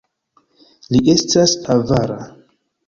Li 0.95 1.03
estas 1.15 1.57
avara! 1.77 2.21